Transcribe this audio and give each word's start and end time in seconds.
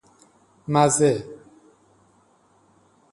مزه 0.67 1.11